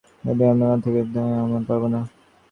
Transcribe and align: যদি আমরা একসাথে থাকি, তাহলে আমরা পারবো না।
যদি 0.23 0.43
আমরা 0.45 0.65
একসাথে 0.67 0.91
থাকি, 0.95 1.11
তাহলে 1.13 1.35
আমরা 1.43 1.59
পারবো 1.67 1.87
না। 1.93 1.99